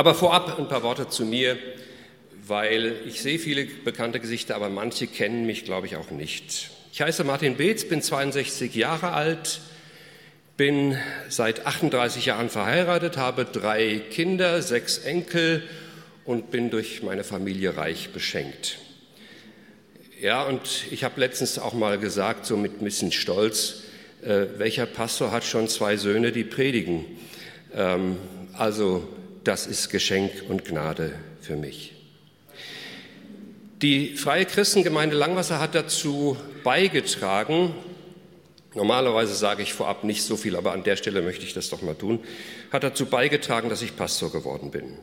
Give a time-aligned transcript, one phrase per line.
[0.00, 1.58] Aber vorab ein paar Worte zu mir,
[2.46, 6.70] weil ich sehe viele bekannte Gesichter, aber manche kennen mich, glaube ich, auch nicht.
[6.92, 9.60] Ich heiße Martin Beetz, bin 62 Jahre alt,
[10.56, 10.96] bin
[11.28, 15.64] seit 38 Jahren verheiratet, habe drei Kinder, sechs Enkel
[16.24, 18.78] und bin durch meine Familie reich beschenkt.
[20.22, 23.82] Ja, und ich habe letztens auch mal gesagt, so mit ein bisschen Stolz,
[24.22, 27.04] äh, welcher Pastor hat schon zwei Söhne, die predigen?
[27.74, 28.16] Ähm,
[28.56, 29.02] also
[29.48, 31.94] das ist Geschenk und Gnade für mich.
[33.80, 37.74] Die Freie Christengemeinde Langwasser hat dazu beigetragen,
[38.74, 41.80] normalerweise sage ich vorab nicht so viel, aber an der Stelle möchte ich das doch
[41.80, 42.20] mal tun,
[42.70, 44.98] hat dazu beigetragen, dass ich Pastor geworden bin.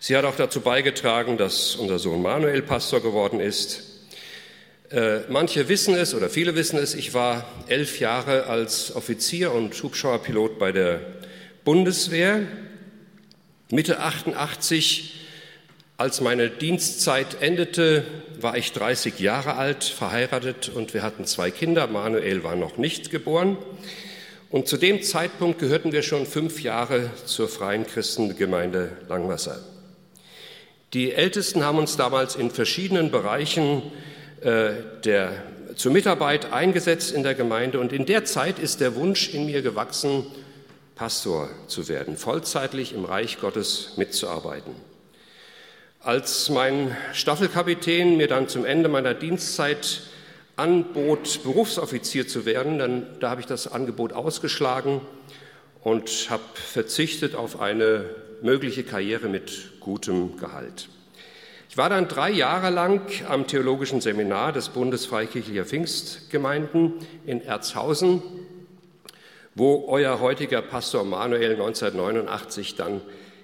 [0.00, 3.84] Sie hat auch dazu beigetragen, dass unser Sohn Manuel Pastor geworden ist.
[4.90, 9.82] Äh, manche wissen es oder viele wissen es, ich war elf Jahre als Offizier und
[9.82, 11.00] Hubschrauberpilot bei der
[11.64, 12.46] Bundeswehr.
[13.72, 15.14] Mitte 88,
[15.96, 18.04] als meine Dienstzeit endete,
[18.40, 21.86] war ich 30 Jahre alt, verheiratet und wir hatten zwei Kinder.
[21.86, 23.56] Manuel war noch nicht geboren.
[24.50, 29.60] Und zu dem Zeitpunkt gehörten wir schon fünf Jahre zur Freien Christengemeinde Langwasser.
[30.92, 33.82] Die Ältesten haben uns damals in verschiedenen Bereichen
[34.40, 34.70] äh,
[35.04, 35.44] der,
[35.76, 39.62] zur Mitarbeit eingesetzt in der Gemeinde und in der Zeit ist der Wunsch in mir
[39.62, 40.26] gewachsen,
[41.00, 44.74] Pastor zu werden, vollzeitlich im Reich Gottes mitzuarbeiten.
[46.00, 50.02] Als mein Staffelkapitän mir dann zum Ende meiner Dienstzeit
[50.56, 55.00] anbot, Berufsoffizier zu werden, dann da habe ich das Angebot ausgeschlagen
[55.82, 58.04] und habe verzichtet auf eine
[58.42, 60.90] mögliche Karriere mit gutem Gehalt.
[61.70, 66.92] Ich war dann drei Jahre lang am Theologischen Seminar des Bundes Freikirchlicher Pfingstgemeinden
[67.24, 68.22] in Erzhausen,
[69.54, 73.00] wo euer heutiger Pastor Manuel 1989 dann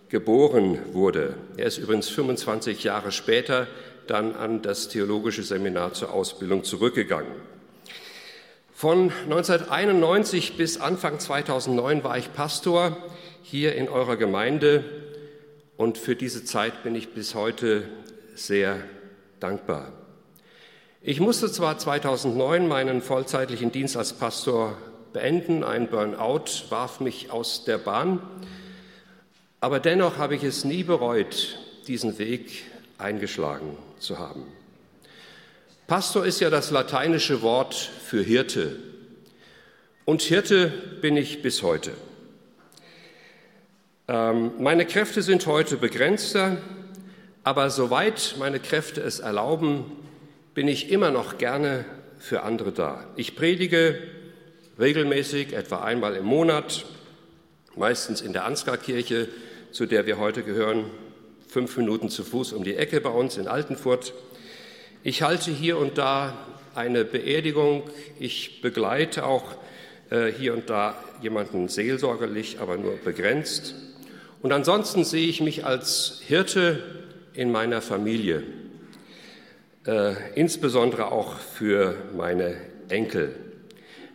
[0.09, 1.35] geboren wurde.
[1.57, 3.67] Er ist übrigens 25 Jahre später
[4.07, 7.33] dann an das Theologische Seminar zur Ausbildung zurückgegangen.
[8.73, 12.97] Von 1991 bis Anfang 2009 war ich Pastor
[13.43, 14.85] hier in eurer Gemeinde
[15.77, 17.85] und für diese Zeit bin ich bis heute
[18.35, 18.77] sehr
[19.41, 19.93] dankbar.
[21.01, 24.77] Ich musste zwar 2009 meinen vollzeitlichen Dienst als Pastor
[25.17, 28.21] beenden, ein Burnout warf mich aus der Bahn,
[29.61, 32.65] aber dennoch habe ich es nie bereut, diesen Weg
[32.99, 34.43] eingeschlagen zu haben.
[35.87, 38.79] Pastor ist ja das lateinische Wort für Hirte
[40.05, 41.93] und Hirte bin ich bis heute.
[44.09, 46.59] Ähm, meine Kräfte sind heute begrenzter,
[47.43, 49.87] aber soweit meine Kräfte es erlauben,
[50.53, 51.87] bin ich immer noch gerne
[52.19, 53.07] für andere da.
[53.17, 54.16] Ich predige
[54.79, 56.85] regelmäßig, etwa einmal im Monat,
[57.77, 59.29] meistens in der Ansgar-Kirche,
[59.73, 60.85] zu der wir heute gehören,
[61.49, 64.13] fünf Minuten zu Fuß um die Ecke bei uns in Altenfurt.
[65.03, 66.37] Ich halte hier und da
[66.75, 67.85] eine Beerdigung.
[68.19, 69.45] Ich begleite auch
[70.11, 73.75] äh, hier und da jemanden seelsorgerlich, aber nur begrenzt.
[74.43, 76.83] Und ansonsten sehe ich mich als Hirte
[77.33, 78.43] in meiner Familie,
[79.87, 82.57] äh, insbesondere auch für meine
[82.89, 83.46] Enkel.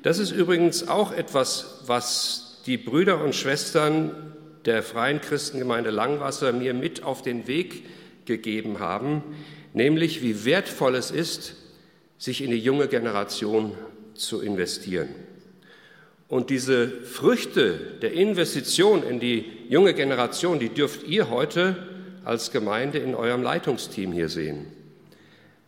[0.03, 4.33] Das ist übrigens auch etwas, was die Brüder und Schwestern
[4.65, 7.83] der Freien Christengemeinde Langwasser mir mit auf den Weg
[8.25, 9.23] gegeben haben,
[9.73, 11.55] nämlich wie wertvoll es ist,
[12.17, 13.73] sich in die junge Generation
[14.13, 15.09] zu investieren.
[16.27, 21.75] Und diese Früchte der Investition in die junge Generation, die dürft ihr heute
[22.23, 24.67] als Gemeinde in eurem Leitungsteam hier sehen.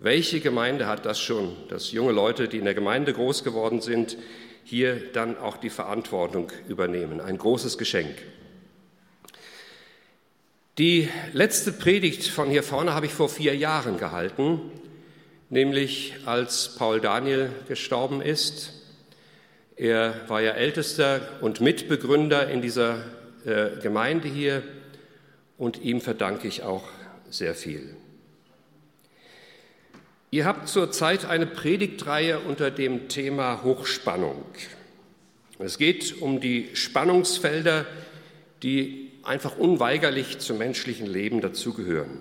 [0.03, 4.18] Welche Gemeinde hat das schon, dass junge Leute, die in der Gemeinde groß geworden sind,
[4.66, 7.22] hier dann auch die Verantwortung übernehmen?
[7.22, 8.13] Ein großes Geschenk.
[10.78, 14.59] Die letzte Predigt von hier vorne habe ich vor vier Jahren gehalten,
[15.50, 18.74] nämlich als Paul Daniel gestorben ist.
[19.78, 23.06] Er war ja ältester und Mitbegründer in dieser
[23.46, 24.63] äh, Gemeinde hier
[25.58, 26.83] und ihm verdanke ich auch
[27.30, 27.95] sehr viel.
[30.33, 34.44] Ihr habt zurzeit eine Predigtreihe unter dem Thema Hochspannung.
[35.59, 37.85] Es geht um die Spannungsfelder,
[38.63, 42.18] die einfach unweigerlich zum menschlichen Leben dazugehören.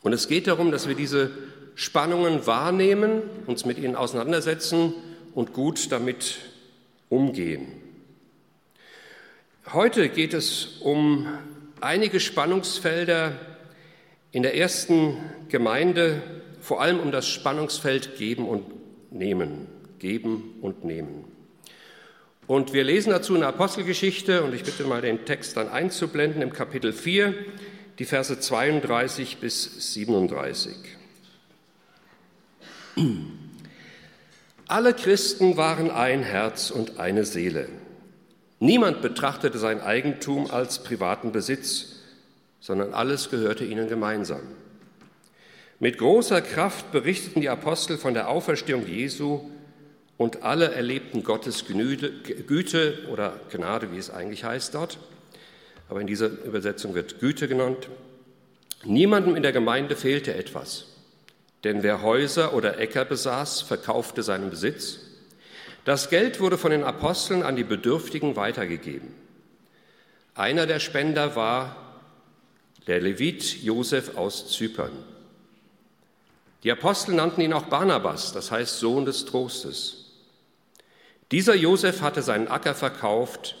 [0.00, 1.32] Und es geht darum, dass wir diese
[1.74, 4.94] Spannungen wahrnehmen, uns mit ihnen auseinandersetzen
[5.34, 6.38] und gut damit
[7.10, 7.72] umgehen.
[9.70, 11.28] Heute geht es um
[11.82, 13.32] einige Spannungsfelder
[14.32, 15.18] in der ersten
[15.50, 16.22] Gemeinde,
[16.66, 18.64] vor allem um das Spannungsfeld Geben und
[19.12, 19.68] Nehmen.
[20.00, 21.24] Geben und Nehmen.
[22.48, 26.52] Und wir lesen dazu eine Apostelgeschichte und ich bitte mal den Text dann einzublenden im
[26.52, 27.34] Kapitel 4,
[28.00, 30.74] die Verse 32 bis 37.
[34.66, 37.68] Alle Christen waren ein Herz und eine Seele.
[38.58, 42.00] Niemand betrachtete sein Eigentum als privaten Besitz,
[42.58, 44.42] sondern alles gehörte ihnen gemeinsam.
[45.78, 49.40] Mit großer Kraft berichteten die Apostel von der Auferstehung Jesu
[50.16, 54.98] und alle erlebten Gottes Güte oder Gnade, wie es eigentlich heißt dort.
[55.90, 57.88] Aber in dieser Übersetzung wird Güte genannt.
[58.84, 60.86] Niemandem in der Gemeinde fehlte etwas.
[61.62, 65.00] Denn wer Häuser oder Äcker besaß, verkaufte seinen Besitz.
[65.84, 69.08] Das Geld wurde von den Aposteln an die Bedürftigen weitergegeben.
[70.34, 71.76] Einer der Spender war
[72.86, 74.92] der Levit Josef aus Zypern.
[76.62, 80.06] Die Apostel nannten ihn auch Barnabas, das heißt Sohn des Trostes.
[81.32, 83.56] Dieser Josef hatte seinen Acker verkauft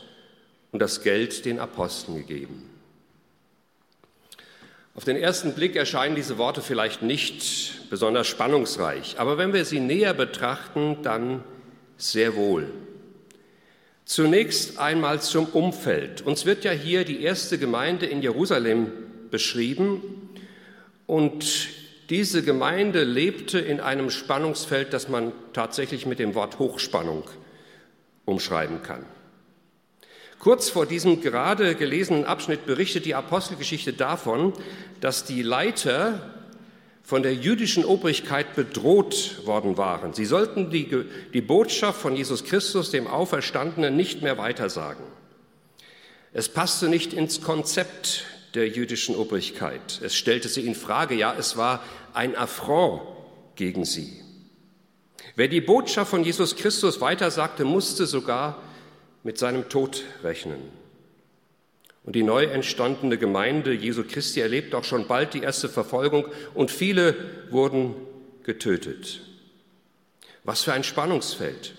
[0.72, 2.70] und das Geld den Aposteln gegeben.
[4.94, 9.80] Auf den ersten Blick erscheinen diese Worte vielleicht nicht besonders spannungsreich, aber wenn wir sie
[9.80, 11.44] näher betrachten, dann
[11.98, 12.72] sehr wohl.
[14.06, 16.22] Zunächst einmal zum Umfeld.
[16.22, 18.92] Uns wird ja hier die erste Gemeinde in Jerusalem
[19.30, 20.30] beschrieben
[21.06, 21.44] und
[22.08, 27.24] diese Gemeinde lebte in einem Spannungsfeld, das man tatsächlich mit dem Wort Hochspannung
[28.24, 29.04] umschreiben kann.
[30.38, 34.52] Kurz vor diesem gerade gelesenen Abschnitt berichtet die Apostelgeschichte davon,
[35.00, 36.36] dass die Leiter
[37.02, 40.12] von der jüdischen Obrigkeit bedroht worden waren.
[40.12, 45.04] Sie sollten die, die Botschaft von Jesus Christus, dem Auferstandenen, nicht mehr weitersagen.
[46.32, 48.24] Es passte nicht ins Konzept
[48.56, 50.00] der jüdischen Obrigkeit.
[50.02, 51.14] Es stellte sie in Frage.
[51.14, 53.02] Ja, es war ein Affront
[53.54, 54.20] gegen sie.
[55.36, 58.62] Wer die Botschaft von Jesus Christus weitersagte, musste sogar
[59.22, 60.58] mit seinem Tod rechnen.
[62.04, 66.70] Und die neu entstandene Gemeinde Jesu Christi erlebt auch schon bald die erste Verfolgung und
[66.70, 67.14] viele
[67.50, 67.94] wurden
[68.44, 69.20] getötet.
[70.44, 71.74] Was für ein Spannungsfeld.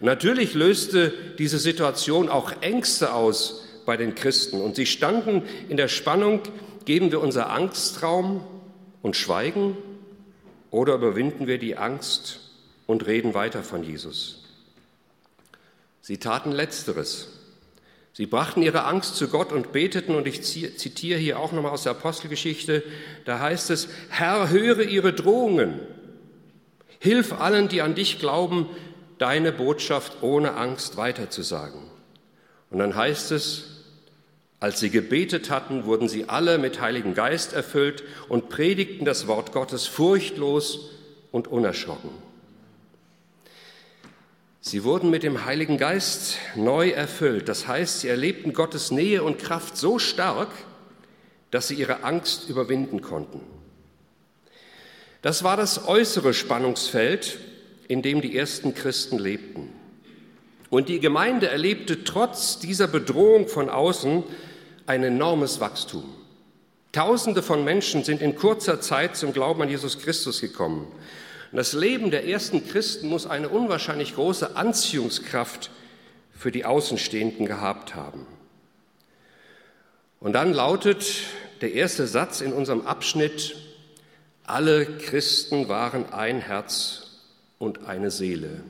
[0.00, 5.88] Natürlich löste diese Situation auch Ängste aus bei den Christen und sie standen in der
[5.88, 6.42] Spannung,
[6.84, 8.44] geben wir unser Angstraum
[9.00, 9.78] und schweigen
[10.70, 12.40] oder überwinden wir die Angst
[12.86, 14.44] und reden weiter von Jesus.
[16.02, 17.28] Sie taten letzteres.
[18.12, 21.84] Sie brachten ihre Angst zu Gott und beteten, und ich zitiere hier auch nochmal aus
[21.84, 22.82] der Apostelgeschichte,
[23.24, 25.80] da heißt es, Herr, höre ihre Drohungen,
[26.98, 28.68] hilf allen, die an dich glauben,
[29.16, 31.80] deine Botschaft ohne Angst weiterzusagen.
[32.70, 33.77] Und dann heißt es,
[34.60, 39.52] als sie gebetet hatten, wurden sie alle mit Heiligen Geist erfüllt und predigten das Wort
[39.52, 40.90] Gottes furchtlos
[41.30, 42.10] und unerschrocken.
[44.60, 47.48] Sie wurden mit dem Heiligen Geist neu erfüllt.
[47.48, 50.50] Das heißt, sie erlebten Gottes Nähe und Kraft so stark,
[51.50, 53.40] dass sie ihre Angst überwinden konnten.
[55.22, 57.38] Das war das äußere Spannungsfeld,
[57.86, 59.72] in dem die ersten Christen lebten.
[60.70, 64.22] Und die Gemeinde erlebte trotz dieser Bedrohung von außen
[64.86, 66.04] ein enormes Wachstum.
[66.92, 70.86] Tausende von Menschen sind in kurzer Zeit zum Glauben an Jesus Christus gekommen.
[71.50, 75.70] Und das Leben der ersten Christen muss eine unwahrscheinlich große Anziehungskraft
[76.34, 78.26] für die Außenstehenden gehabt haben.
[80.20, 81.04] Und dann lautet
[81.60, 83.56] der erste Satz in unserem Abschnitt,
[84.44, 87.20] alle Christen waren ein Herz
[87.58, 88.62] und eine Seele.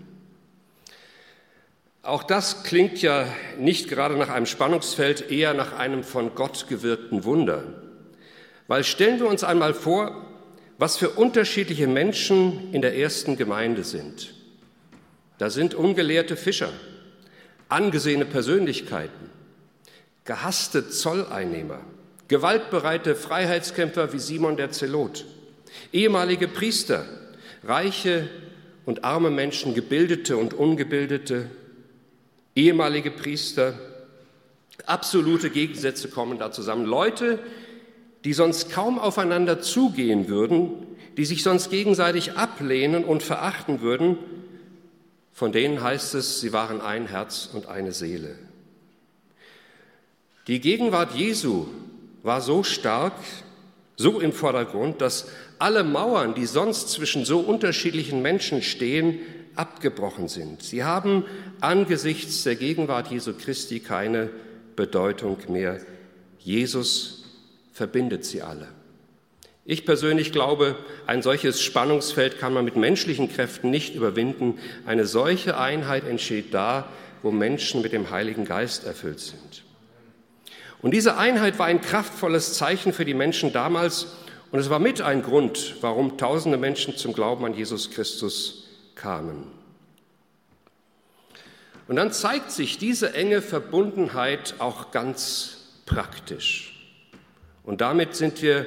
[2.08, 3.26] Auch das klingt ja
[3.58, 7.64] nicht gerade nach einem Spannungsfeld, eher nach einem von Gott gewirkten Wunder.
[8.66, 10.24] Weil stellen wir uns einmal vor,
[10.78, 14.32] was für unterschiedliche Menschen in der ersten Gemeinde sind.
[15.36, 16.70] Da sind ungelehrte Fischer,
[17.68, 19.28] angesehene Persönlichkeiten,
[20.24, 21.80] gehasste Zolleinnehmer,
[22.28, 25.26] gewaltbereite Freiheitskämpfer wie Simon der Zelot,
[25.92, 27.04] ehemalige Priester,
[27.64, 28.30] reiche
[28.86, 31.50] und arme Menschen, gebildete und ungebildete,
[32.58, 33.74] ehemalige Priester,
[34.84, 36.84] absolute Gegensätze kommen da zusammen.
[36.84, 37.38] Leute,
[38.24, 40.70] die sonst kaum aufeinander zugehen würden,
[41.16, 44.18] die sich sonst gegenseitig ablehnen und verachten würden,
[45.32, 48.36] von denen heißt es, sie waren ein Herz und eine Seele.
[50.48, 51.66] Die Gegenwart Jesu
[52.24, 53.14] war so stark,
[53.94, 55.28] so im Vordergrund, dass
[55.60, 59.20] alle Mauern, die sonst zwischen so unterschiedlichen Menschen stehen,
[59.58, 60.62] abgebrochen sind.
[60.62, 61.24] Sie haben
[61.60, 64.30] angesichts der Gegenwart Jesu Christi keine
[64.76, 65.80] Bedeutung mehr.
[66.38, 67.24] Jesus
[67.72, 68.68] verbindet sie alle.
[69.64, 74.58] Ich persönlich glaube, ein solches Spannungsfeld kann man mit menschlichen Kräften nicht überwinden.
[74.86, 76.88] Eine solche Einheit entsteht da,
[77.22, 79.64] wo Menschen mit dem Heiligen Geist erfüllt sind.
[80.80, 84.06] Und diese Einheit war ein kraftvolles Zeichen für die Menschen damals
[84.50, 88.67] und es war mit ein Grund, warum tausende Menschen zum Glauben an Jesus Christus
[88.98, 89.44] kamen.
[91.88, 96.74] Und dann zeigt sich diese enge Verbundenheit auch ganz praktisch.
[97.64, 98.66] Und damit sind wir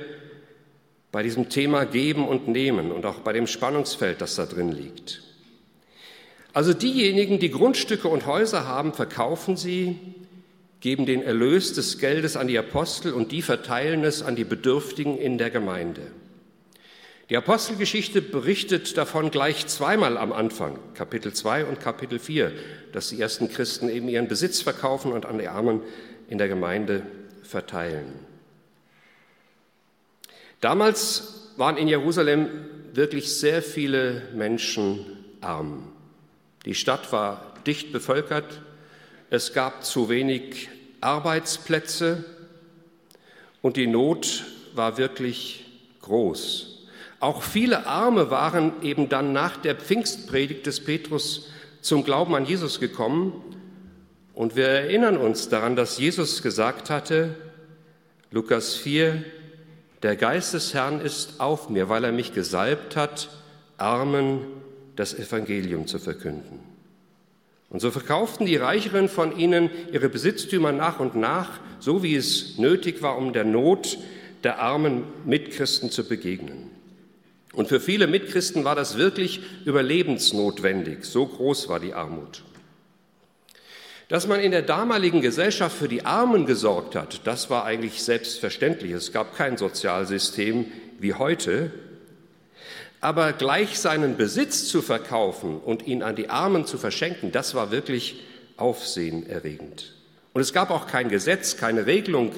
[1.12, 5.22] bei diesem Thema Geben und Nehmen und auch bei dem Spannungsfeld, das da drin liegt.
[6.54, 10.00] Also diejenigen, die Grundstücke und Häuser haben, verkaufen sie,
[10.80, 15.18] geben den Erlös des Geldes an die Apostel und die verteilen es an die Bedürftigen
[15.18, 16.02] in der Gemeinde.
[17.32, 22.52] Die Apostelgeschichte berichtet davon gleich zweimal am Anfang, Kapitel 2 und Kapitel 4,
[22.92, 25.80] dass die ersten Christen eben ihren Besitz verkaufen und an die Armen
[26.28, 27.04] in der Gemeinde
[27.42, 28.20] verteilen.
[30.60, 32.50] Damals waren in Jerusalem
[32.92, 35.88] wirklich sehr viele Menschen arm.
[36.66, 38.62] Die Stadt war dicht bevölkert,
[39.30, 40.68] es gab zu wenig
[41.00, 42.26] Arbeitsplätze
[43.62, 44.44] und die Not
[44.76, 45.64] war wirklich
[46.02, 46.81] groß.
[47.22, 52.80] Auch viele Arme waren eben dann nach der Pfingstpredigt des Petrus zum Glauben an Jesus
[52.80, 53.34] gekommen.
[54.34, 57.36] Und wir erinnern uns daran, dass Jesus gesagt hatte,
[58.32, 59.24] Lukas 4,
[60.02, 63.30] der Geist des Herrn ist auf mir, weil er mich gesalbt hat,
[63.78, 64.40] Armen
[64.96, 66.60] das Evangelium zu verkünden.
[67.70, 72.58] Und so verkauften die Reicheren von ihnen ihre Besitztümer nach und nach, so wie es
[72.58, 74.00] nötig war, um der Not
[74.44, 76.71] der armen Mitchristen zu begegnen.
[77.54, 82.44] Und für viele Mitchristen war das wirklich überlebensnotwendig, so groß war die Armut.
[84.08, 88.92] Dass man in der damaligen Gesellschaft für die Armen gesorgt hat, das war eigentlich selbstverständlich.
[88.92, 90.66] Es gab kein Sozialsystem
[91.00, 91.72] wie heute.
[93.00, 97.72] Aber gleich seinen Besitz zu verkaufen und ihn an die Armen zu verschenken, das war
[97.72, 98.22] wirklich
[98.58, 99.96] aufsehenerregend.
[100.34, 102.32] Und es gab auch kein Gesetz, keine Regelung,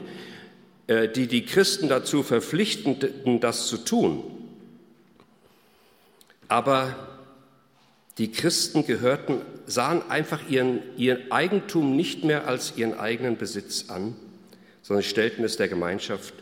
[0.88, 4.24] äh, die die Christen dazu verpflichteten, das zu tun.
[6.48, 6.96] Aber
[8.18, 14.16] die Christen gehörten, sahen einfach ihren, ihr Eigentum nicht mehr als ihren eigenen Besitz an,
[14.82, 16.34] sondern stellten es der Gemeinschaft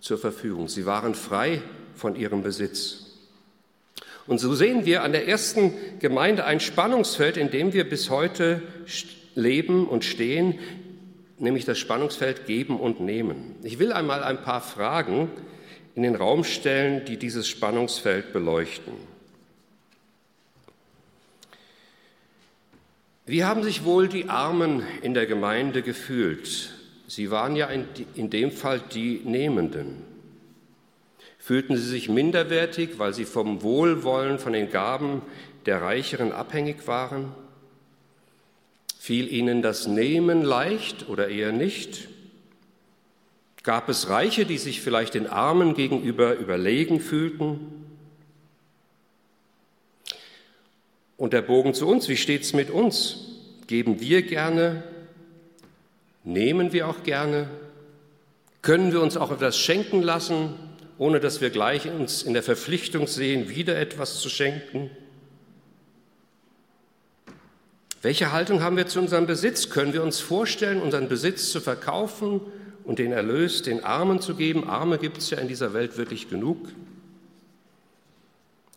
[0.00, 0.68] zur Verfügung.
[0.68, 1.62] Sie waren frei
[1.94, 3.00] von ihrem Besitz.
[4.26, 8.62] Und so sehen wir an der ersten Gemeinde ein Spannungsfeld, in dem wir bis heute
[9.34, 10.58] leben und stehen,
[11.38, 13.56] nämlich das Spannungsfeld geben und nehmen.
[13.62, 15.30] Ich will einmal ein paar Fragen
[15.94, 19.13] in den Raum stellen, die dieses Spannungsfeld beleuchten.
[23.26, 26.74] Wie haben sich wohl die Armen in der Gemeinde gefühlt?
[27.06, 30.02] Sie waren ja in, dem Fall die Nehmenden.
[31.38, 35.22] Fühlten sie sich minderwertig, weil sie vom Wohlwollen, von den Gaben
[35.64, 37.32] der Reicheren abhängig waren?
[38.98, 42.08] Fiel ihnen das Nehmen leicht oder eher nicht?
[43.62, 47.83] Gab es Reiche, die sich vielleicht den Armen gegenüber überlegen fühlten?
[51.16, 53.18] Und der Bogen zu uns, wie steht es mit uns?
[53.66, 54.82] Geben wir gerne?
[56.24, 57.48] Nehmen wir auch gerne?
[58.62, 60.54] Können wir uns auch etwas schenken lassen,
[60.98, 64.90] ohne dass wir gleich uns in der Verpflichtung sehen, wieder etwas zu schenken?
[68.02, 69.70] Welche Haltung haben wir zu unserem Besitz?
[69.70, 72.40] Können wir uns vorstellen, unseren Besitz zu verkaufen
[72.84, 74.68] und den Erlös den Armen zu geben?
[74.68, 76.68] Arme gibt es ja in dieser Welt wirklich genug.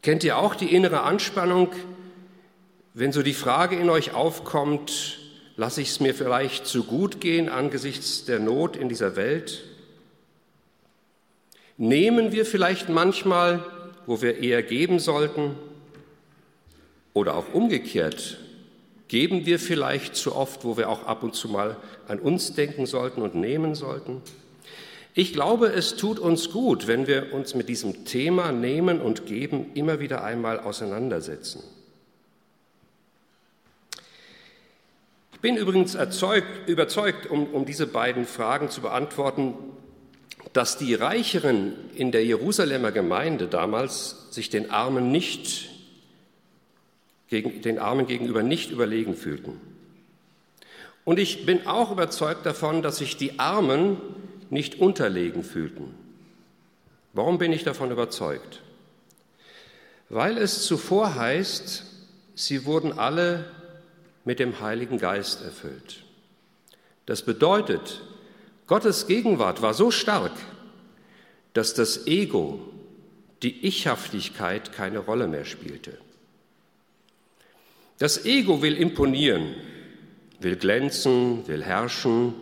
[0.02, 1.72] Kennt ihr auch die innere Anspannung,
[3.00, 5.20] wenn so die Frage in euch aufkommt,
[5.56, 9.66] lasse ich es mir vielleicht zu gut gehen angesichts der Not in dieser Welt?
[11.78, 13.64] Nehmen wir vielleicht manchmal,
[14.08, 15.52] wo wir eher geben sollten?
[17.14, 18.40] Oder auch umgekehrt,
[19.10, 21.78] geben wir vielleicht zu oft, wo wir auch ab und zu mal
[22.08, 24.24] an uns denken sollten und nehmen sollten?
[25.14, 29.68] Ich glaube, es tut uns gut, wenn wir uns mit diesem Thema Nehmen und Geben
[29.76, 31.62] immer wieder einmal auseinandersetzen.
[35.38, 39.54] Ich bin übrigens erzeugt, überzeugt, um, um diese beiden Fragen zu beantworten,
[40.52, 45.70] dass die Reicheren in der Jerusalemer Gemeinde damals sich den Armen nicht
[47.28, 49.62] gegen, den Armen gegenüber nicht überlegen fühlten.
[51.06, 53.98] Und ich bin auch überzeugt davon, dass sich die Armen
[54.50, 55.94] nicht unterlegen fühlten.
[57.14, 58.64] Warum bin ich davon überzeugt?
[60.10, 61.86] Weil es zuvor heißt,
[62.34, 63.52] sie wurden alle
[64.28, 66.04] mit dem Heiligen Geist erfüllt.
[67.06, 68.02] Das bedeutet,
[68.68, 70.34] Gottes Gegenwart war so stark,
[71.54, 72.60] dass das Ego,
[73.42, 75.98] die Ichhaftigkeit keine Rolle mehr spielte.
[78.00, 79.56] Das Ego will imponieren,
[80.42, 82.34] will glänzen, will herrschen,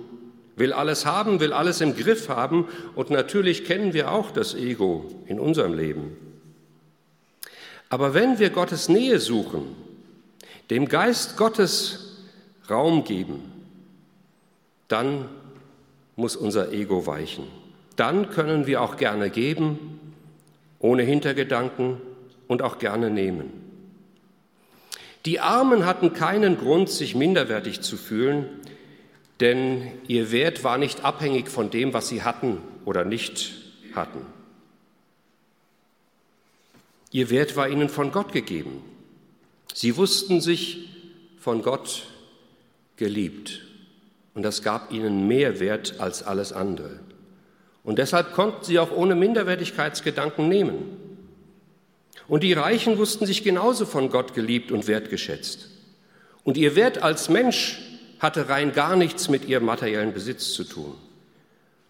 [0.55, 5.23] will alles haben, will alles im Griff haben und natürlich kennen wir auch das Ego
[5.27, 6.17] in unserem Leben.
[7.89, 9.84] Aber wenn wir Gottes Nähe suchen,
[10.69, 12.23] dem Geist Gottes
[12.69, 13.51] Raum geben,
[14.87, 15.29] dann
[16.15, 17.45] muss unser Ego weichen.
[17.95, 19.99] Dann können wir auch gerne geben,
[20.79, 22.01] ohne Hintergedanken
[22.47, 23.51] und auch gerne nehmen.
[25.25, 28.47] Die Armen hatten keinen Grund, sich minderwertig zu fühlen,
[29.39, 33.53] denn ihr Wert war nicht abhängig von dem, was sie hatten oder nicht
[33.95, 34.21] hatten.
[37.11, 38.83] Ihr Wert war ihnen von Gott gegeben.
[39.77, 40.87] Sie wussten sich
[41.37, 42.03] von Gott
[42.95, 43.59] geliebt
[44.33, 47.01] und das gab ihnen mehr Wert als alles andere.
[47.83, 50.97] Und deshalb konnten sie auch ohne Minderwertigkeitsgedanken nehmen.
[52.29, 55.67] Und die Reichen wussten sich genauso von Gott geliebt und wertgeschätzt.
[56.45, 57.81] Und ihr Wert als Mensch
[58.19, 60.95] hatte rein gar nichts mit ihrem materiellen Besitz zu tun.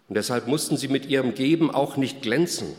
[0.08, 2.74] Und deshalb mussten sie mit ihrem Geben auch nicht glänzen.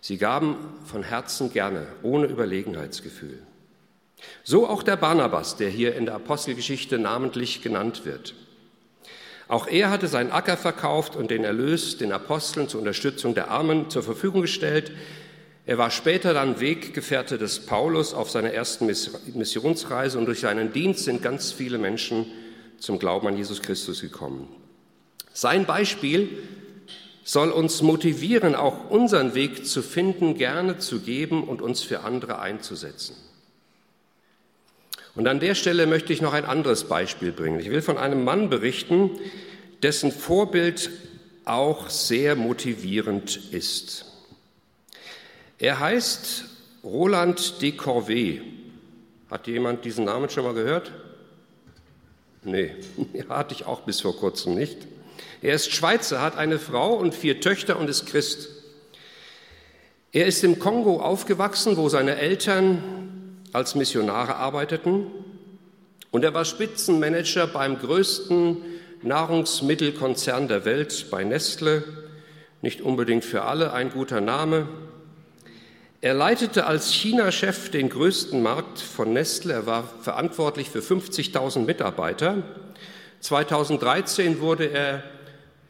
[0.00, 3.38] Sie gaben von Herzen gerne, ohne Überlegenheitsgefühl.
[4.44, 8.34] So auch der Barnabas, der hier in der Apostelgeschichte namentlich genannt wird.
[9.48, 13.90] Auch er hatte seinen Acker verkauft und den Erlös den Aposteln zur Unterstützung der Armen
[13.90, 14.92] zur Verfügung gestellt.
[15.66, 21.04] Er war später dann Weggefährte des Paulus auf seiner ersten Missionsreise und durch seinen Dienst
[21.04, 22.26] sind ganz viele Menschen
[22.78, 24.48] zum Glauben an Jesus Christus gekommen.
[25.32, 26.28] Sein Beispiel
[27.24, 32.38] soll uns motivieren, auch unseren Weg zu finden, gerne zu geben und uns für andere
[32.38, 33.16] einzusetzen.
[35.14, 37.60] Und an der Stelle möchte ich noch ein anderes Beispiel bringen.
[37.60, 39.10] Ich will von einem Mann berichten,
[39.82, 40.90] dessen Vorbild
[41.44, 44.06] auch sehr motivierend ist.
[45.58, 46.44] Er heißt
[46.84, 48.40] Roland de Corvée.
[49.30, 50.92] Hat jemand diesen Namen schon mal gehört?
[52.42, 52.74] Nee,
[53.28, 54.78] hatte ich auch bis vor kurzem nicht.
[55.42, 58.48] Er ist Schweizer, hat eine Frau und vier Töchter und ist Christ.
[60.12, 65.06] Er ist im Kongo aufgewachsen, wo seine Eltern als Missionare arbeiteten.
[66.10, 68.58] Und er war Spitzenmanager beim größten
[69.02, 71.84] Nahrungsmittelkonzern der Welt, bei Nestle.
[72.62, 74.68] Nicht unbedingt für alle ein guter Name.
[76.02, 79.52] Er leitete als China-Chef den größten Markt von Nestle.
[79.52, 82.42] Er war verantwortlich für 50.000 Mitarbeiter.
[83.20, 85.02] 2013 wurde er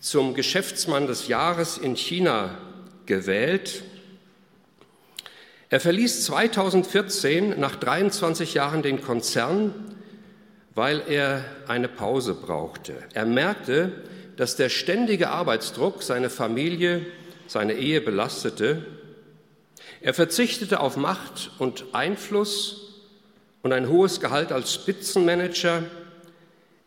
[0.00, 2.56] zum Geschäftsmann des Jahres in China
[3.06, 3.82] gewählt.
[5.68, 9.74] Er verließ 2014 nach 23 Jahren den Konzern,
[10.74, 12.94] weil er eine Pause brauchte.
[13.14, 13.92] Er merkte,
[14.36, 17.04] dass der ständige Arbeitsdruck seine Familie,
[17.46, 18.86] seine Ehe belastete.
[20.00, 23.02] Er verzichtete auf Macht und Einfluss
[23.62, 25.82] und ein hohes Gehalt als Spitzenmanager.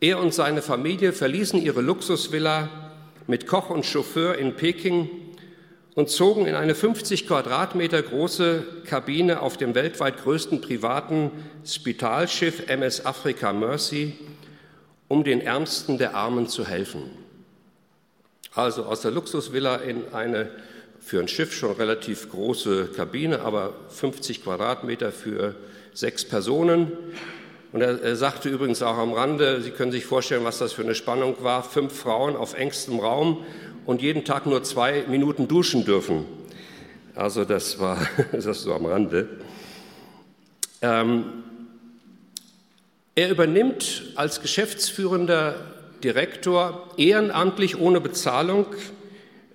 [0.04, 2.68] Er und seine Familie verließen ihre Luxusvilla
[3.26, 5.10] mit Koch und Chauffeur in Peking
[5.96, 11.32] und zogen in eine 50 Quadratmeter große Kabine auf dem weltweit größten privaten
[11.66, 14.18] Spitalschiff MS Africa Mercy,
[15.08, 17.04] um den Ärmsten der Armen zu helfen.
[18.54, 20.52] Also aus der Luxusvilla in eine
[21.00, 25.56] für ein Schiff schon relativ große Kabine, aber 50 Quadratmeter für
[25.94, 26.92] sechs Personen.
[27.74, 30.94] Und er, sagte übrigens auch am Rande, Sie können sich vorstellen, was das für eine
[30.94, 33.44] Spannung war, fünf Frauen auf engstem Raum
[33.88, 36.26] und jeden Tag nur zwei Minuten duschen dürfen.
[37.16, 37.98] Also das war
[38.32, 39.28] das so am Rande.
[40.84, 41.26] Ähm,
[43.16, 45.56] er übernimmt als geschäftsführender
[46.04, 48.68] Direktor ehrenamtlich ohne Bezahlung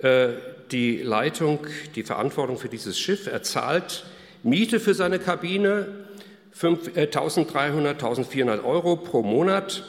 [0.01, 0.31] äh,
[0.73, 3.29] die Leitung, die Verantwortung für dieses Schiff.
[3.29, 4.05] Er zahlt
[4.43, 6.08] Miete für seine Kabine,
[6.53, 9.85] 1300, 1400 äh, Euro pro Monat.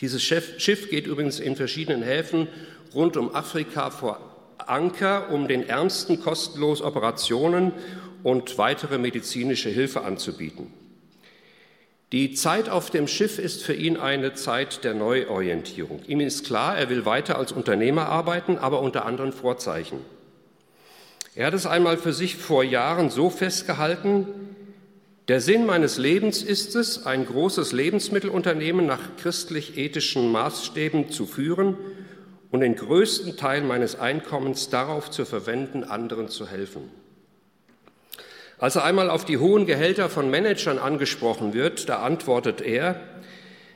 [0.00, 2.48] Dieses Schiff geht übrigens in verschiedenen Häfen
[2.94, 4.20] rund um Afrika vor
[4.58, 7.72] Anker, um den Ärmsten kostenlos Operationen
[8.22, 10.72] und weitere medizinische Hilfe anzubieten.
[12.12, 16.02] Die Zeit auf dem Schiff ist für ihn eine Zeit der Neuorientierung.
[16.08, 20.00] Ihm ist klar, er will weiter als Unternehmer arbeiten, aber unter anderen Vorzeichen.
[21.36, 24.26] Er hat es einmal für sich vor Jahren so festgehalten,
[25.30, 31.78] der Sinn meines Lebens ist es, ein großes Lebensmittelunternehmen nach christlich-ethischen Maßstäben zu führen
[32.50, 36.90] und den größten Teil meines Einkommens darauf zu verwenden, anderen zu helfen.
[38.58, 43.00] Als er einmal auf die hohen Gehälter von Managern angesprochen wird, da antwortet er,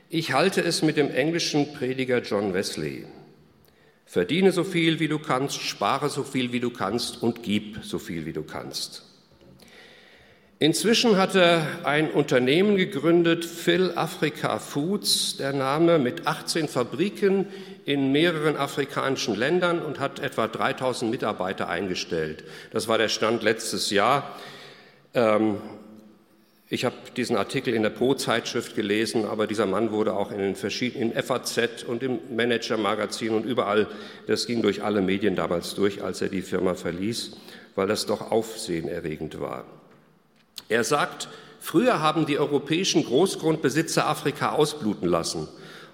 [0.08, 3.06] ich halte es mit dem englischen Prediger John Wesley.
[4.06, 8.00] Verdiene so viel, wie du kannst, spare so viel, wie du kannst und gib so
[8.00, 9.13] viel, wie du kannst.
[10.60, 17.46] Inzwischen hat er ein Unternehmen gegründet, Phil Africa Foods, der Name, mit 18 Fabriken
[17.84, 22.44] in mehreren afrikanischen Ländern und hat etwa 3000 Mitarbeiter eingestellt.
[22.70, 24.36] Das war der Stand letztes Jahr.
[25.12, 25.58] Ähm,
[26.68, 30.54] ich habe diesen Artikel in der Pro-Zeitschrift gelesen, aber dieser Mann wurde auch in den
[30.54, 33.88] verschiedenen in FAZ und im Manager-Magazin und überall,
[34.28, 37.32] das ging durch alle Medien damals durch, als er die Firma verließ,
[37.74, 39.66] weil das doch aufsehenerregend war.
[40.68, 41.28] Er sagt,
[41.60, 45.48] früher haben die europäischen Großgrundbesitzer Afrika ausbluten lassen.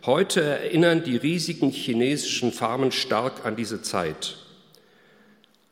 [0.06, 4.36] Heute erinnern die riesigen chinesischen Farmen stark an diese Zeit.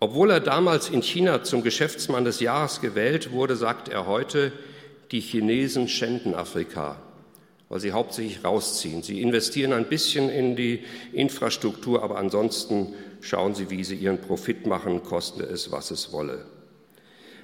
[0.01, 4.53] Obwohl er damals in China zum Geschäftsmann des Jahres gewählt wurde, sagt er heute,
[5.11, 7.01] die Chinesen schänden Afrika,
[7.69, 9.03] weil sie hauptsächlich rausziehen.
[9.03, 14.67] Sie investieren ein bisschen in die Infrastruktur, aber ansonsten schauen sie, wie sie ihren Profit
[14.67, 16.45] machen, koste es, was es wolle.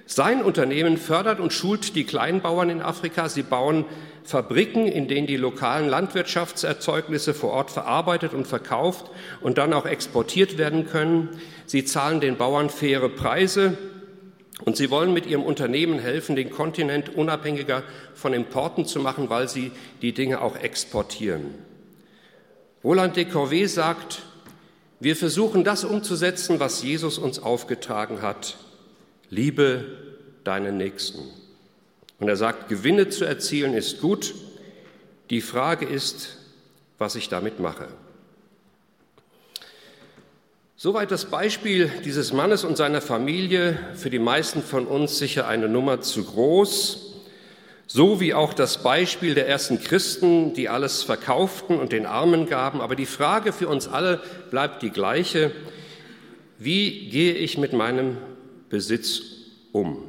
[0.06, 3.28] Sein Unternehmen fördert und schult die Kleinbauern in Afrika.
[3.28, 3.86] Sie bauen
[4.22, 10.58] Fabriken, in denen die lokalen Landwirtschaftserzeugnisse vor Ort verarbeitet und verkauft und dann auch exportiert
[10.58, 11.30] werden können.
[11.64, 13.78] Sie zahlen den Bauern faire Preise
[14.66, 17.82] und sie wollen mit ihrem Unternehmen helfen, den Kontinent unabhängiger
[18.14, 21.54] von Importen zu machen, weil sie die Dinge auch exportieren.
[22.82, 24.22] Roland de Corvée sagt,
[25.00, 28.58] wir versuchen das umzusetzen, was Jesus uns aufgetragen hat
[29.30, 29.84] liebe
[30.44, 31.20] deinen Nächsten.
[32.18, 34.34] Und er sagt, Gewinne zu erzielen ist gut.
[35.30, 36.38] Die Frage ist,
[36.98, 37.88] was ich damit mache.
[40.76, 45.68] Soweit das Beispiel dieses Mannes und seiner Familie, für die meisten von uns sicher eine
[45.68, 47.14] Nummer zu groß,
[47.86, 52.80] so wie auch das Beispiel der ersten Christen, die alles verkauften und den Armen gaben.
[52.80, 55.52] Aber die Frage für uns alle bleibt die gleiche.
[56.58, 58.18] Wie gehe ich mit meinem
[58.68, 59.22] Besitz
[59.72, 60.02] um.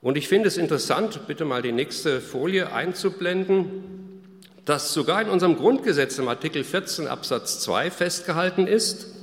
[0.00, 4.22] Und ich finde es interessant, bitte mal die nächste Folie einzublenden,
[4.64, 9.14] dass sogar in unserem Grundgesetz im Artikel 14 Absatz 2 festgehalten ist,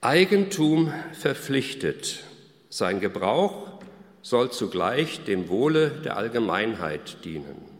[0.00, 2.24] Eigentum verpflichtet.
[2.70, 3.68] Sein Gebrauch
[4.22, 7.70] soll zugleich dem Wohle der Allgemeinheit dienen.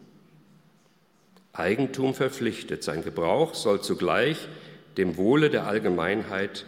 [1.52, 2.82] Eigentum verpflichtet.
[2.82, 4.48] Sein Gebrauch soll zugleich
[4.96, 6.64] dem Wohle der Allgemeinheit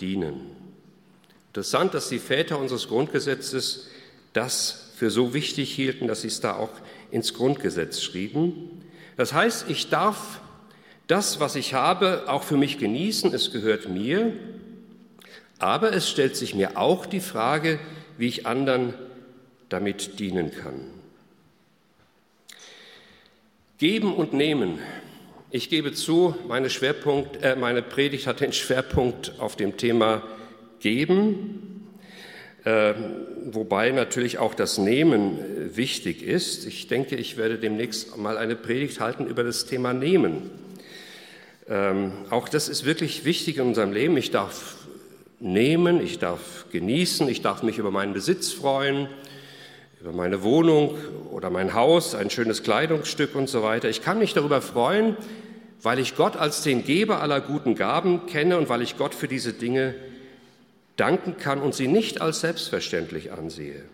[0.00, 0.56] dienen.
[1.50, 3.88] Interessant, dass die Väter unseres Grundgesetzes
[4.32, 6.70] das für so wichtig hielten, dass sie es da auch
[7.10, 8.84] ins Grundgesetz schrieben.
[9.16, 10.40] Das heißt, ich darf
[11.08, 14.32] das, was ich habe, auch für mich genießen, es gehört mir,
[15.58, 17.80] aber es stellt sich mir auch die Frage,
[18.16, 18.94] wie ich anderen
[19.70, 20.84] damit dienen kann.
[23.78, 24.78] Geben und nehmen.
[25.50, 30.22] Ich gebe zu, meine, Schwerpunkt, äh, meine Predigt hat den Schwerpunkt auf dem Thema
[30.80, 31.88] geben,
[32.64, 32.94] äh,
[33.46, 36.66] wobei natürlich auch das Nehmen äh, wichtig ist.
[36.66, 40.50] Ich denke, ich werde demnächst mal eine Predigt halten über das Thema Nehmen.
[41.68, 44.16] Ähm, auch das ist wirklich wichtig in unserem Leben.
[44.16, 44.76] Ich darf
[45.38, 49.08] nehmen, ich darf genießen, ich darf mich über meinen Besitz freuen,
[50.00, 50.96] über meine Wohnung
[51.30, 53.88] oder mein Haus, ein schönes Kleidungsstück und so weiter.
[53.88, 55.16] Ich kann mich darüber freuen,
[55.82, 59.28] weil ich Gott als den Geber aller guten Gaben kenne und weil ich Gott für
[59.28, 59.94] diese Dinge
[61.00, 63.84] danken kann und sie nicht als selbstverständlich ansehe.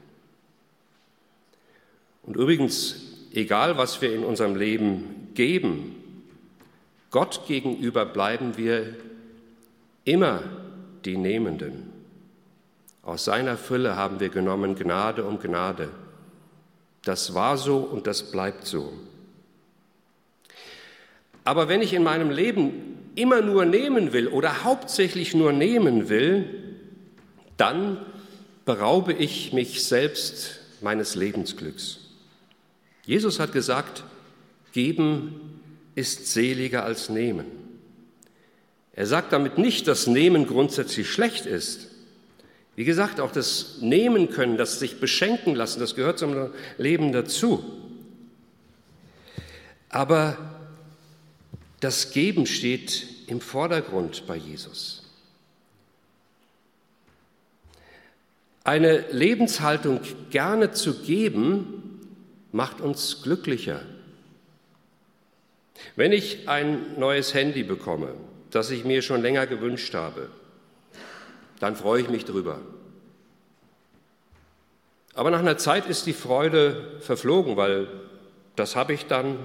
[2.24, 2.96] Und übrigens,
[3.32, 5.94] egal was wir in unserem Leben geben,
[7.12, 8.96] Gott gegenüber bleiben wir
[10.04, 10.42] immer
[11.04, 11.92] die Nehmenden.
[13.02, 15.90] Aus seiner Fülle haben wir genommen Gnade um Gnade.
[17.04, 18.92] Das war so und das bleibt so.
[21.44, 26.65] Aber wenn ich in meinem Leben immer nur nehmen will oder hauptsächlich nur nehmen will,
[27.56, 27.98] dann
[28.64, 31.98] beraube ich mich selbst meines Lebensglücks.
[33.04, 34.04] Jesus hat gesagt,
[34.72, 35.60] geben
[35.94, 37.46] ist seliger als nehmen.
[38.92, 41.88] Er sagt damit nicht, dass Nehmen grundsätzlich schlecht ist.
[42.74, 47.64] Wie gesagt, auch das Nehmen können, das sich beschenken lassen, das gehört zum Leben dazu.
[49.88, 50.36] Aber
[51.80, 55.05] das Geben steht im Vordergrund bei Jesus.
[58.66, 60.00] Eine Lebenshaltung
[60.30, 62.00] gerne zu geben,
[62.50, 63.80] macht uns glücklicher.
[65.94, 68.08] Wenn ich ein neues Handy bekomme,
[68.50, 70.30] das ich mir schon länger gewünscht habe,
[71.60, 72.60] dann freue ich mich drüber.
[75.14, 77.86] Aber nach einer Zeit ist die Freude verflogen, weil
[78.56, 79.38] das habe ich dann.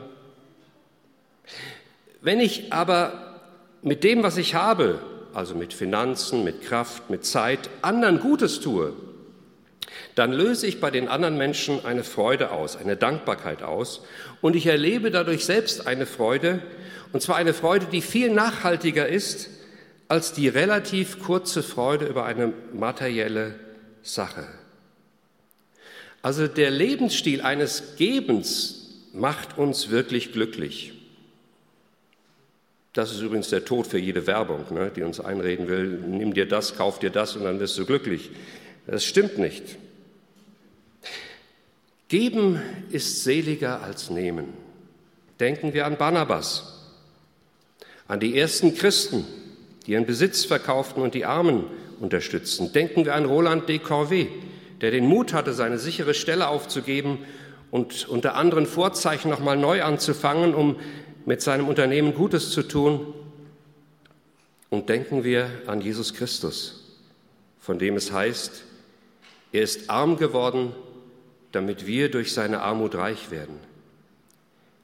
[2.22, 3.40] Wenn ich aber
[3.84, 5.00] mit dem, was ich habe,
[5.36, 8.94] also mit Finanzen, mit Kraft, mit Zeit, anderen Gutes tue,
[10.16, 14.02] dann löse ich bei den anderen Menschen eine Freude aus, eine Dankbarkeit aus
[14.42, 16.62] und ich erlebe dadurch selbst eine Freude,
[17.14, 19.50] und zwar eine Freude, die viel nachhaltiger ist
[20.08, 23.56] als die relativ kurze Freude über eine materielle
[24.04, 24.46] Sache.
[26.22, 30.94] Also der Lebensstil eines Gebens macht uns wirklich glücklich.
[32.94, 36.46] Das ist übrigens der Tod für jede Werbung, ne, die uns einreden will, nimm dir
[36.46, 38.32] das, kauf dir das und dann wirst du glücklich.
[38.88, 39.78] Das stimmt nicht.
[42.08, 44.54] Geben ist seliger als nehmen.
[45.40, 46.92] Denken wir an Barnabas,
[48.08, 49.26] an die ersten Christen,
[49.86, 51.64] die ihren Besitz verkauften und die Armen
[52.02, 52.74] unterstützten.
[52.74, 54.28] Denken wir an Roland de Corvée,
[54.82, 57.20] der den Mut hatte, seine sichere Stelle aufzugeben
[57.72, 60.76] und unter anderen Vorzeichen nochmal neu anzufangen, um
[61.26, 63.14] mit seinem Unternehmen Gutes zu tun.
[64.70, 67.00] Und denken wir an Jesus Christus,
[67.60, 68.64] von dem es heißt,
[69.52, 70.74] er ist arm geworden,
[71.52, 73.60] damit wir durch seine Armut reich werden.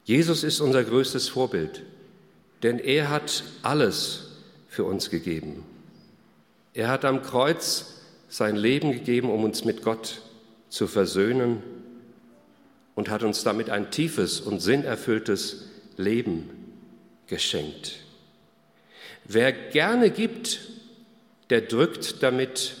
[0.04, 1.82] Jesus ist unser größtes Vorbild,
[2.62, 4.30] denn er hat alles
[4.68, 5.64] für uns gegeben.
[6.74, 7.94] Er hat am Kreuz
[8.28, 10.22] sein Leben gegeben, um uns mit Gott
[10.68, 11.62] zu versöhnen
[12.94, 16.50] und hat uns damit ein tiefes und sinnerfülltes Leben
[17.26, 18.00] geschenkt.
[19.24, 20.60] Wer gerne gibt,
[21.50, 22.76] der drückt damit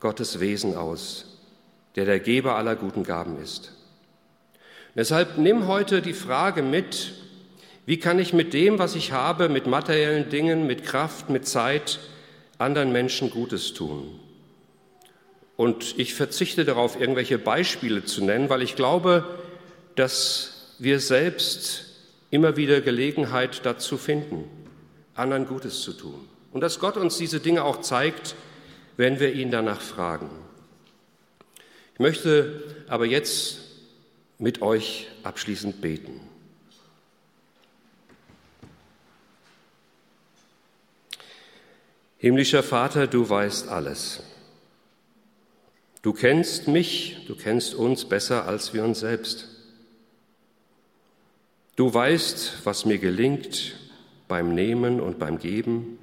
[0.00, 1.25] Gottes Wesen aus,
[1.96, 3.72] der der Geber aller guten Gaben ist.
[4.94, 7.14] Deshalb nimm heute die Frage mit,
[7.84, 11.98] wie kann ich mit dem, was ich habe, mit materiellen Dingen, mit Kraft, mit Zeit,
[12.58, 14.18] anderen Menschen Gutes tun?
[15.56, 19.24] Und ich verzichte darauf, irgendwelche Beispiele zu nennen, weil ich glaube,
[19.94, 21.86] dass wir selbst
[22.30, 24.44] immer wieder Gelegenheit dazu finden,
[25.14, 26.28] anderen Gutes zu tun.
[26.52, 28.34] Und dass Gott uns diese Dinge auch zeigt,
[28.96, 30.30] wenn wir ihn danach fragen.
[31.96, 33.56] Ich möchte aber jetzt
[34.38, 36.20] mit euch abschließend beten.
[42.18, 44.22] Himmlischer Vater, du weißt alles.
[46.02, 49.48] Du kennst mich, du kennst uns besser als wir uns selbst.
[51.76, 53.74] Du weißt, was mir gelingt
[54.28, 55.98] beim Nehmen und beim Geben.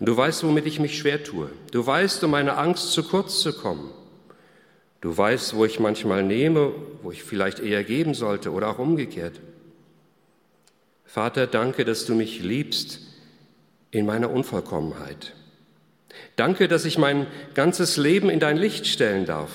[0.00, 1.50] Und du weißt, womit ich mich schwer tue.
[1.72, 3.92] Du weißt um meine Angst, zu kurz zu kommen.
[5.00, 9.40] Du weißt, wo ich manchmal nehme, wo ich vielleicht eher geben sollte oder auch umgekehrt.
[11.04, 13.00] Vater, danke, dass du mich liebst
[13.90, 15.34] in meiner Unvollkommenheit.
[16.34, 19.50] Danke, dass ich mein ganzes Leben in dein Licht stellen darf,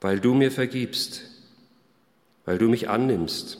[0.00, 1.22] weil du mir vergibst,
[2.44, 3.58] weil du mich annimmst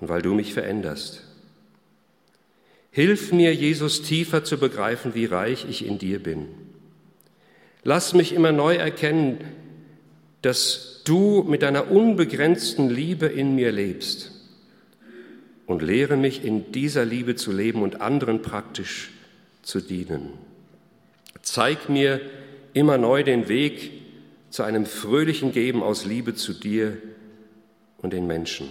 [0.00, 1.22] und weil du mich veränderst.
[2.90, 6.63] Hilf mir, Jesus tiefer zu begreifen, wie reich ich in dir bin.
[7.84, 9.44] Lass mich immer neu erkennen,
[10.42, 14.32] dass du mit deiner unbegrenzten Liebe in mir lebst
[15.66, 19.10] und lehre mich in dieser Liebe zu leben und anderen praktisch
[19.62, 20.30] zu dienen.
[21.42, 22.20] Zeig mir
[22.72, 23.92] immer neu den Weg
[24.48, 26.96] zu einem fröhlichen Geben aus Liebe zu dir
[27.98, 28.68] und den Menschen.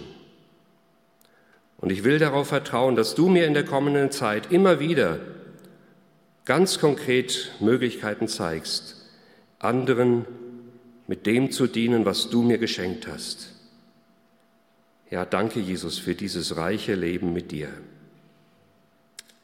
[1.78, 5.20] Und ich will darauf vertrauen, dass du mir in der kommenden Zeit immer wieder
[6.44, 9.03] ganz konkret Möglichkeiten zeigst,
[9.64, 10.26] anderen
[11.06, 13.50] mit dem zu dienen, was du mir geschenkt hast.
[15.10, 17.68] Ja, danke Jesus für dieses reiche Leben mit dir.